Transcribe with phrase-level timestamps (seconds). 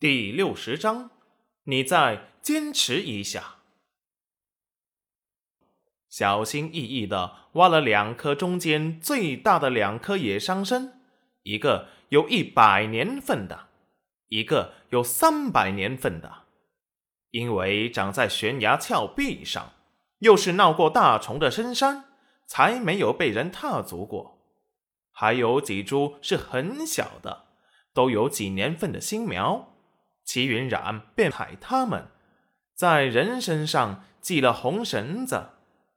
[0.00, 1.10] 第六十章，
[1.64, 3.56] 你再坚持一下。
[6.08, 11.00] 小心翼翼的挖了两颗中间最大的两颗野桑参，
[11.42, 13.66] 一个有一百年份的，
[14.28, 16.44] 一个有三百年份的。
[17.32, 19.72] 因为长在悬崖峭壁上，
[20.20, 22.04] 又是闹过大虫的深山，
[22.46, 24.38] 才没有被人踏足过。
[25.10, 27.46] 还有几株是很小的，
[27.92, 29.74] 都有几年份的新苗。
[30.28, 32.08] 齐云染便踩他们，
[32.74, 35.52] 在人身上系了红绳子，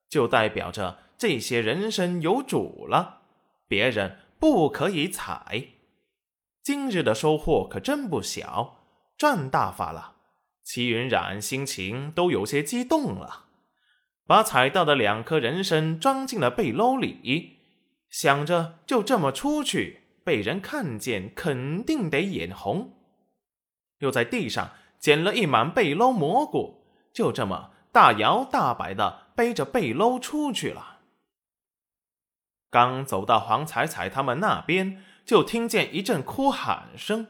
[0.08, 3.24] 就代表着这些人参有主了，
[3.68, 5.64] 别人不可以踩。
[6.64, 8.78] 今日的收获可真不小，
[9.18, 10.16] 赚大发了。
[10.64, 13.48] 齐云染心情都有些激动了，
[14.26, 17.58] 把采到的两颗人参装进了背篓里，
[18.10, 22.94] 想着就这么出去，被人看见肯定得眼红。
[24.02, 24.70] 又在地上
[25.00, 31.00] 捡了一满背篓蘑菇，就这么大摇大摆的背着背篓出去了。
[32.70, 37.28] 刚走到黄彩彩他们那边，就听见一阵哭喊声。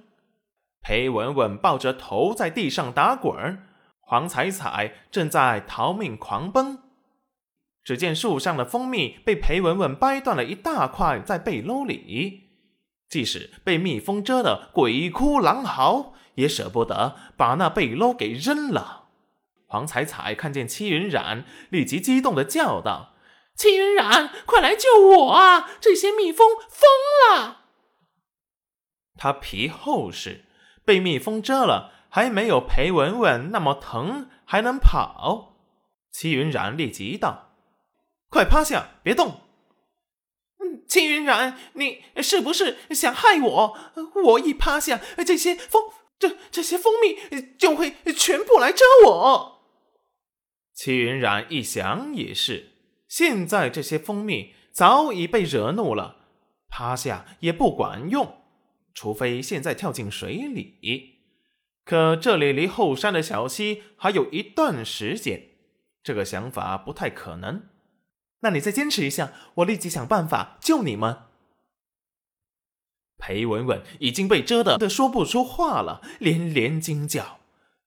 [0.81, 3.64] 裴文文抱着头在地上打滚，
[3.99, 6.80] 黄彩彩正在逃命狂奔。
[7.83, 12.49] 只见树上的蜂蜜被裴文文掰断了一大块，在背篓里。
[13.09, 19.06] 即使被蜜蜂蛰得鬼哭狼嚎，也舍不得把那背篓给扔了。
[19.67, 23.14] 黄彩彩看见戚云染，立即激动的叫道
[23.56, 25.70] ：“戚云染，快来救我啊！
[25.80, 26.89] 这些蜜蜂疯
[27.38, 27.59] 了！”
[29.16, 30.44] 他皮厚实，
[30.83, 35.55] 被蜜蜂蛰了，还没有裴文文那么疼，还能跑。
[36.11, 37.52] 戚云染立即道
[38.30, 39.42] ：“快趴下，别动。”
[40.88, 43.78] 戚云染，你是不是想害我？
[44.26, 45.89] 我一趴下，这些蜂
[46.22, 47.17] 这这些蜂蜜
[47.58, 49.64] 就会全部来蛰我。
[50.72, 52.73] 齐云染一想也是，
[53.08, 56.17] 现在这些蜂蜜早已被惹怒了，
[56.70, 58.42] 趴下也不管用，
[58.93, 61.20] 除非现在跳进水里。
[61.83, 65.49] 可这里离后山的小溪还有一段时间，
[66.03, 67.64] 这个想法不太可能。
[68.42, 71.30] 那你再坚持一下，我立即想办法救你们。
[73.21, 77.37] 裴文文已经被蛰得说不出话了，连连惊叫。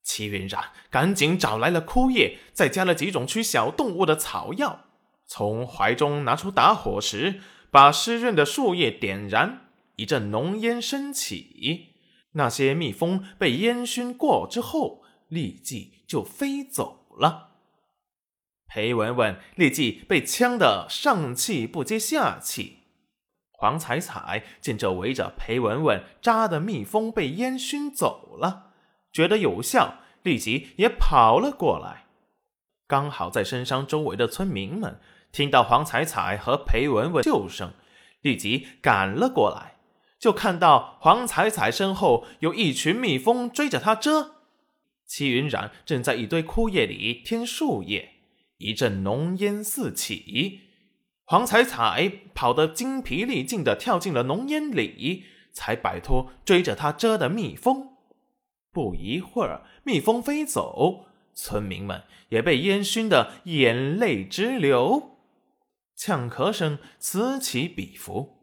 [0.02, 4.84] 齐云染赶紧找来了枯叶，再加了几种驱小动物的草药，
[5.26, 7.40] 从怀中拿出打火石，
[7.70, 11.94] 把湿润的树叶点燃，一阵浓烟升起。
[12.32, 17.48] 那些蜜蜂被烟熏过之后，立即就飞走了。
[18.68, 22.83] 裴文文立即被呛得上气不接下气。
[23.56, 28.72] 黄彩彩见这围着裴文文扎的蜜蜂被烟熏走了，
[29.12, 32.04] 觉得有效，立即也跑了过来。
[32.86, 35.00] 刚好在深山周围的村民们
[35.32, 37.72] 听到黄彩彩和裴文文救声，
[38.20, 39.76] 立即赶了过来，
[40.18, 44.32] 就看到黄彩彩身后有一群蜜蜂追着她蛰。
[45.06, 48.10] 齐云染正在一堆枯叶里添树叶。
[48.58, 50.60] 一阵浓烟四起，
[51.24, 57.96] 黄彩彩跑得精疲力尽的跳进了浓烟里，才摆脱追着他蛰的蜜蜂。
[58.70, 65.16] 不一会儿，蜜蜂飞走，村民们也被烟熏得眼泪直流，
[65.96, 68.40] 呛咳声此起彼伏。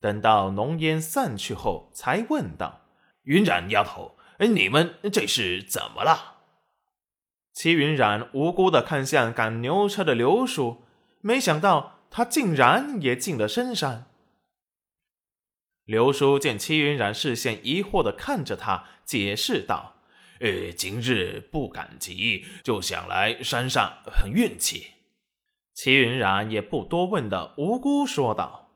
[0.00, 2.80] 等到浓烟散去后，才问道
[3.22, 6.38] ：“云染丫头，哎你们这是怎么了？”
[7.54, 10.82] 齐云染无辜的看向赶牛车的刘叔，
[11.26, 14.06] 没想到他竟然也进了深山。
[15.84, 19.96] 刘叔见齐云染视线疑惑的看着他，解释道
[20.38, 24.92] ：“呃，今日不赶集，就想来山上很运气。”
[25.74, 28.70] 齐云染也不多问的无辜说道：“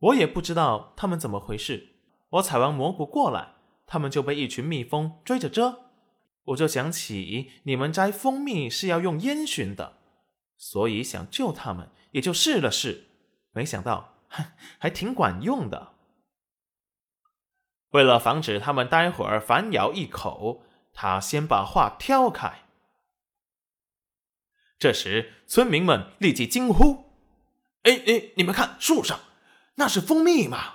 [0.00, 1.90] 我也不知道他们怎么回事，
[2.30, 3.54] 我采完蘑菇过来，
[3.86, 5.76] 他们就被一群蜜蜂追着蛰。”
[6.46, 9.97] 我就想起你们摘蜂蜜是要用烟熏的，
[10.58, 13.06] 所以想救他们，也就试了试，
[13.52, 14.18] 没想到
[14.78, 15.94] 还挺管用的。
[17.92, 20.62] 为了防止他们待会儿反咬一口，
[20.92, 22.64] 他先把话挑开。
[24.78, 27.06] 这时，村民们立即惊呼
[27.84, 29.18] ：“哎哎，你们看树上，
[29.76, 30.74] 那是蜂蜜吗？”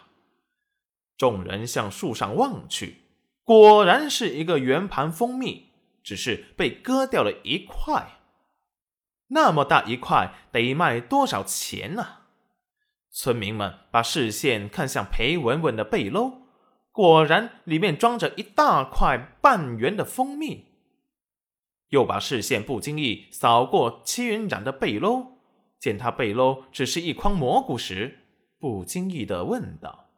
[1.16, 3.04] 众人向树上望去。
[3.44, 5.70] 果然是一个圆盘蜂蜜，
[6.02, 8.23] 只是被割掉了一块。
[9.34, 12.20] 那么大一块，得卖多少钱呢？
[13.10, 16.42] 村民们把视线看向裴文文的背篓，
[16.92, 20.66] 果然里面装着一大块半圆的蜂蜜。
[21.90, 25.34] 又把视线不经意扫过戚云染的背篓，
[25.80, 28.20] 见他背篓只是一筐蘑菇时，
[28.60, 30.10] 不经意的问道：“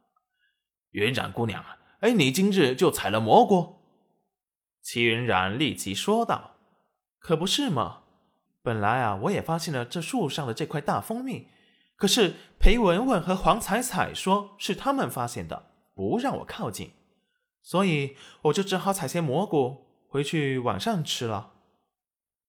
[0.92, 1.62] 云染姑娘，
[2.00, 3.82] 哎，你今日就采了蘑菇？”
[4.80, 6.56] 戚云染立即说道
[7.18, 8.04] ：“可不是嘛！
[8.66, 11.46] 本来啊，我也发现了这树上的这块大蜂蜜，
[11.94, 16.90] 可是裴文文和黄彩彩说是他们发现的，不让我靠近，
[17.62, 21.52] 所以我就只好采些蘑菇回去晚上吃了。”